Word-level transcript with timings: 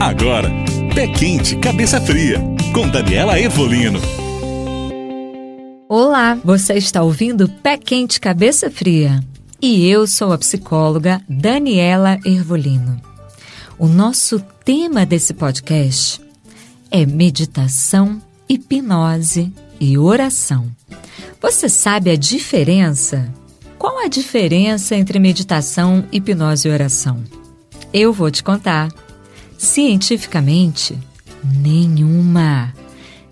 Agora, 0.00 0.48
Pé 0.94 1.06
Quente, 1.08 1.56
Cabeça 1.56 2.00
Fria, 2.00 2.40
com 2.72 2.88
Daniela 2.88 3.38
Evolino. 3.38 4.00
Olá, 5.90 6.38
você 6.42 6.72
está 6.72 7.02
ouvindo 7.02 7.46
Pé 7.46 7.76
Quente, 7.76 8.18
Cabeça 8.18 8.70
Fria. 8.70 9.22
E 9.60 9.86
eu 9.86 10.06
sou 10.06 10.32
a 10.32 10.38
psicóloga 10.38 11.20
Daniela 11.28 12.18
Ervolino. 12.24 12.98
O 13.78 13.86
nosso 13.86 14.40
tema 14.64 15.04
desse 15.04 15.34
podcast 15.34 16.18
é 16.90 17.04
meditação, 17.04 18.22
hipnose 18.48 19.52
e 19.78 19.98
oração. 19.98 20.66
Você 21.42 21.68
sabe 21.68 22.10
a 22.10 22.16
diferença? 22.16 23.30
Qual 23.78 23.98
a 23.98 24.08
diferença 24.08 24.96
entre 24.96 25.18
meditação, 25.18 26.06
hipnose 26.10 26.66
e 26.66 26.70
oração? 26.70 27.22
Eu 27.92 28.14
vou 28.14 28.30
te 28.30 28.42
contar. 28.42 28.88
Cientificamente, 29.60 30.98
nenhuma. 31.44 32.72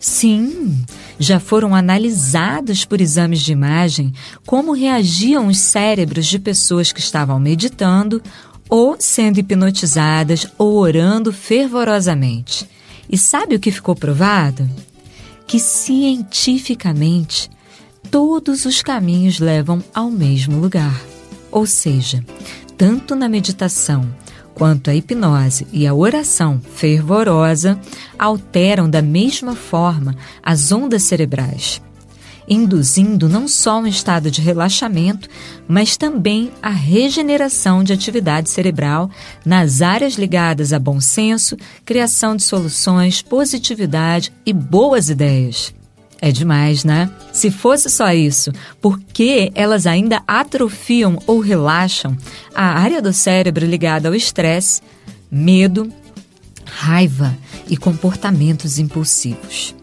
Sim, 0.00 0.82
já 1.18 1.38
foram 1.38 1.74
analisados 1.74 2.86
por 2.86 2.98
exames 2.98 3.42
de 3.42 3.52
imagem 3.52 4.10
como 4.46 4.72
reagiam 4.72 5.48
os 5.48 5.58
cérebros 5.58 6.24
de 6.24 6.38
pessoas 6.38 6.92
que 6.92 7.00
estavam 7.00 7.38
meditando 7.38 8.22
ou 8.70 8.96
sendo 8.98 9.38
hipnotizadas 9.38 10.46
ou 10.56 10.76
orando 10.76 11.30
fervorosamente. 11.30 12.66
E 13.06 13.18
sabe 13.18 13.56
o 13.56 13.60
que 13.60 13.70
ficou 13.70 13.94
provado? 13.94 14.66
Que 15.46 15.60
cientificamente 15.60 17.50
todos 18.10 18.64
os 18.64 18.80
caminhos 18.80 19.40
levam 19.40 19.84
ao 19.92 20.10
mesmo 20.10 20.58
lugar. 20.58 20.98
Ou 21.52 21.66
seja, 21.66 22.24
tanto 22.78 23.14
na 23.14 23.28
meditação 23.28 24.08
quanto 24.54 24.90
a 24.90 24.94
hipnose 24.94 25.66
e 25.72 25.86
a 25.86 25.94
oração 25.94 26.60
fervorosa 26.74 27.78
alteram 28.18 28.88
da 28.88 29.02
mesma 29.02 29.54
forma 29.54 30.16
as 30.42 30.70
ondas 30.70 31.02
cerebrais, 31.02 31.82
induzindo 32.48 33.28
não 33.28 33.48
só 33.48 33.80
um 33.80 33.86
estado 33.86 34.30
de 34.30 34.40
relaxamento, 34.40 35.28
mas 35.66 35.96
também 35.96 36.52
a 36.62 36.70
regeneração 36.70 37.82
de 37.82 37.92
atividade 37.92 38.50
cerebral 38.50 39.10
nas 39.44 39.82
áreas 39.82 40.14
ligadas 40.14 40.72
a 40.72 40.78
bom 40.78 41.00
senso, 41.00 41.56
criação 41.84 42.36
de 42.36 42.42
soluções, 42.42 43.22
positividade 43.22 44.32
e 44.46 44.52
boas 44.52 45.08
ideias. 45.10 45.74
É 46.20 46.32
demais, 46.32 46.84
né? 46.84 47.10
Se 47.32 47.50
fosse 47.50 47.90
só 47.90 48.12
isso, 48.12 48.50
por 48.80 48.98
que 48.98 49.50
elas 49.54 49.86
ainda 49.86 50.22
atrofiam 50.26 51.18
ou 51.26 51.40
relaxam 51.40 52.16
a 52.54 52.78
área 52.78 53.02
do 53.02 53.12
cérebro 53.12 53.66
ligada 53.66 54.08
ao 54.08 54.14
estresse, 54.14 54.80
medo, 55.30 55.92
raiva 56.64 57.36
e 57.68 57.76
comportamentos 57.76 58.78
impulsivos? 58.78 59.74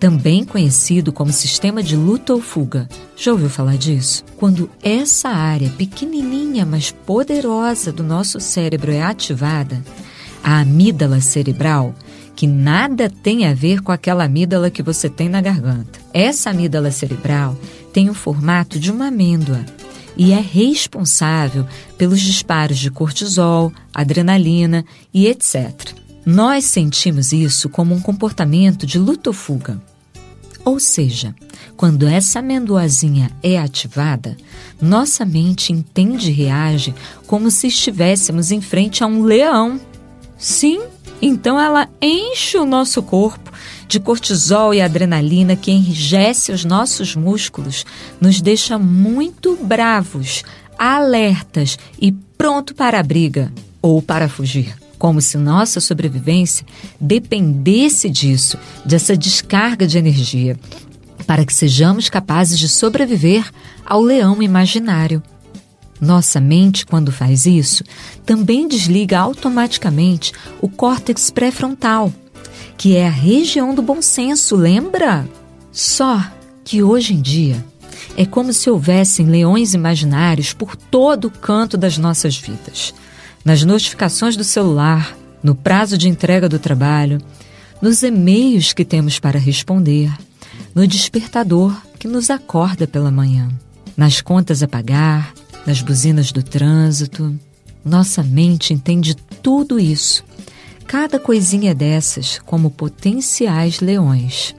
Também 0.00 0.44
conhecido 0.44 1.12
como 1.12 1.32
sistema 1.32 1.80
de 1.80 1.94
luta 1.94 2.32
ou 2.32 2.40
fuga. 2.40 2.88
Já 3.16 3.30
ouviu 3.30 3.48
falar 3.48 3.76
disso? 3.76 4.24
Quando 4.36 4.68
essa 4.82 5.28
área 5.28 5.70
pequenininha, 5.70 6.66
mas 6.66 6.90
poderosa 6.90 7.92
do 7.92 8.02
nosso 8.02 8.40
cérebro 8.40 8.90
é 8.90 9.00
ativada, 9.00 9.80
a 10.42 10.58
amígdala 10.60 11.20
cerebral 11.20 11.94
que 12.42 12.46
nada 12.48 13.08
tem 13.08 13.46
a 13.46 13.54
ver 13.54 13.82
com 13.82 13.92
aquela 13.92 14.24
amígdala 14.24 14.68
que 14.68 14.82
você 14.82 15.08
tem 15.08 15.28
na 15.28 15.40
garganta. 15.40 16.00
Essa 16.12 16.50
amígdala 16.50 16.90
cerebral 16.90 17.56
tem 17.92 18.10
o 18.10 18.14
formato 18.14 18.80
de 18.80 18.90
uma 18.90 19.06
amêndoa 19.06 19.64
e 20.16 20.32
é 20.32 20.40
responsável 20.40 21.64
pelos 21.96 22.20
disparos 22.20 22.80
de 22.80 22.90
cortisol, 22.90 23.72
adrenalina 23.94 24.84
e 25.14 25.28
etc. 25.28 25.92
Nós 26.26 26.64
sentimos 26.64 27.32
isso 27.32 27.68
como 27.68 27.94
um 27.94 28.00
comportamento 28.00 28.88
de 28.88 28.98
luta 28.98 29.30
ou 29.30 29.34
fuga. 29.34 29.80
Ou 30.64 30.80
seja, 30.80 31.32
quando 31.76 32.08
essa 32.08 32.40
amendoazinha 32.40 33.30
é 33.40 33.56
ativada, 33.56 34.36
nossa 34.80 35.24
mente 35.24 35.72
entende 35.72 36.30
e 36.30 36.34
reage 36.34 36.92
como 37.24 37.52
se 37.52 37.68
estivéssemos 37.68 38.50
em 38.50 38.60
frente 38.60 39.04
a 39.04 39.06
um 39.06 39.22
leão. 39.22 39.80
Sim, 40.36 40.80
então 41.22 41.58
ela 41.58 41.88
enche 42.00 42.58
o 42.58 42.66
nosso 42.66 43.00
corpo 43.00 43.52
de 43.86 44.00
cortisol 44.00 44.74
e 44.74 44.80
adrenalina 44.80 45.54
que 45.54 45.70
enrijece 45.70 46.50
os 46.50 46.64
nossos 46.64 47.14
músculos, 47.14 47.86
nos 48.20 48.40
deixa 48.40 48.78
muito 48.78 49.56
bravos, 49.62 50.42
alertas 50.76 51.78
e 52.00 52.10
pronto 52.36 52.74
para 52.74 52.98
a 52.98 53.02
briga 53.02 53.52
ou 53.80 54.02
para 54.02 54.28
fugir. 54.28 54.74
Como 54.98 55.20
se 55.20 55.36
nossa 55.36 55.80
sobrevivência 55.80 56.66
dependesse 57.00 58.08
disso, 58.08 58.58
dessa 58.84 59.16
descarga 59.16 59.86
de 59.86 59.98
energia, 59.98 60.58
para 61.26 61.44
que 61.44 61.54
sejamos 61.54 62.08
capazes 62.08 62.58
de 62.58 62.68
sobreviver 62.68 63.48
ao 63.84 64.00
leão 64.00 64.42
imaginário. 64.42 65.22
Nossa 66.02 66.40
mente, 66.40 66.84
quando 66.84 67.12
faz 67.12 67.46
isso, 67.46 67.84
também 68.26 68.66
desliga 68.66 69.20
automaticamente 69.20 70.32
o 70.60 70.68
córtex 70.68 71.30
pré-frontal, 71.30 72.12
que 72.76 72.96
é 72.96 73.06
a 73.06 73.10
região 73.10 73.72
do 73.72 73.80
bom 73.80 74.02
senso, 74.02 74.56
lembra? 74.56 75.24
Só 75.70 76.20
que 76.64 76.82
hoje 76.82 77.14
em 77.14 77.22
dia 77.22 77.64
é 78.16 78.26
como 78.26 78.52
se 78.52 78.68
houvessem 78.68 79.26
leões 79.26 79.74
imaginários 79.74 80.52
por 80.52 80.74
todo 80.74 81.26
o 81.26 81.30
canto 81.30 81.76
das 81.76 81.96
nossas 81.96 82.36
vidas. 82.36 82.92
Nas 83.44 83.62
notificações 83.62 84.36
do 84.36 84.42
celular, 84.42 85.16
no 85.40 85.54
prazo 85.54 85.96
de 85.96 86.08
entrega 86.08 86.48
do 86.48 86.58
trabalho, 86.58 87.20
nos 87.80 88.02
e-mails 88.02 88.72
que 88.72 88.84
temos 88.84 89.20
para 89.20 89.38
responder, 89.38 90.12
no 90.74 90.84
despertador 90.84 91.80
que 91.96 92.08
nos 92.08 92.28
acorda 92.28 92.88
pela 92.88 93.12
manhã, 93.12 93.48
nas 93.96 94.20
contas 94.20 94.64
a 94.64 94.68
pagar, 94.68 95.32
nas 95.66 95.80
buzinas 95.80 96.32
do 96.32 96.42
trânsito. 96.42 97.38
Nossa 97.84 98.22
mente 98.22 98.72
entende 98.72 99.14
tudo 99.42 99.78
isso, 99.78 100.24
cada 100.86 101.18
coisinha 101.18 101.74
dessas, 101.74 102.38
como 102.44 102.70
potenciais 102.70 103.80
leões 103.80 104.54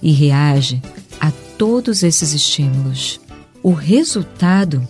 e 0.00 0.12
reage 0.12 0.80
a 1.20 1.32
todos 1.58 2.02
esses 2.02 2.32
estímulos. 2.32 3.20
O 3.62 3.72
resultado 3.72 4.86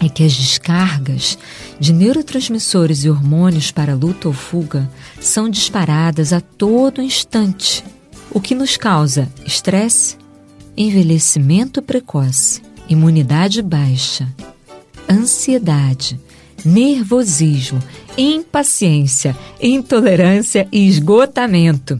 é 0.00 0.08
que 0.08 0.22
as 0.22 0.34
descargas 0.34 1.38
de 1.80 1.92
neurotransmissores 1.92 3.04
e 3.04 3.10
hormônios 3.10 3.70
para 3.70 3.94
luta 3.94 4.28
ou 4.28 4.34
fuga 4.34 4.88
são 5.20 5.48
disparadas 5.48 6.32
a 6.32 6.40
todo 6.40 7.02
instante, 7.02 7.84
o 8.30 8.40
que 8.40 8.54
nos 8.54 8.76
causa 8.76 9.28
estresse, 9.44 10.16
envelhecimento 10.76 11.82
precoce, 11.82 12.62
imunidade 12.88 13.60
baixa, 13.62 14.28
ansiedade, 15.08 16.18
nervosismo, 16.64 17.78
impaciência, 18.16 19.36
intolerância 19.60 20.66
e 20.72 20.88
esgotamento. 20.88 21.98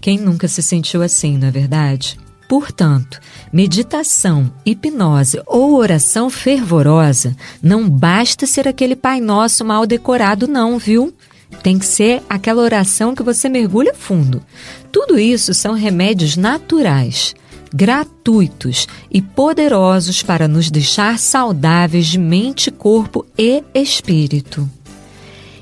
Quem 0.00 0.18
nunca 0.18 0.48
se 0.48 0.62
sentiu 0.62 1.02
assim, 1.02 1.36
não 1.36 1.48
é 1.48 1.50
verdade? 1.50 2.18
Portanto, 2.48 3.20
meditação, 3.52 4.50
hipnose 4.66 5.40
ou 5.46 5.76
oração 5.76 6.28
fervorosa 6.28 7.36
não 7.62 7.88
basta 7.88 8.46
ser 8.46 8.66
aquele 8.66 8.96
Pai 8.96 9.20
Nosso 9.20 9.64
mal 9.64 9.86
decorado, 9.86 10.48
não, 10.48 10.78
viu? 10.78 11.14
Tem 11.62 11.78
que 11.78 11.86
ser 11.86 12.22
aquela 12.28 12.62
oração 12.62 13.14
que 13.14 13.22
você 13.22 13.48
mergulha 13.48 13.94
fundo. 13.94 14.42
Tudo 14.90 15.18
isso 15.18 15.54
são 15.54 15.74
remédios 15.74 16.36
naturais 16.36 17.34
gratuitos 17.72 18.86
e 19.10 19.20
poderosos 19.22 20.22
para 20.22 20.48
nos 20.48 20.70
deixar 20.70 21.18
saudáveis 21.18 22.06
de 22.06 22.18
mente, 22.18 22.70
corpo 22.70 23.26
e 23.38 23.62
espírito. 23.74 24.68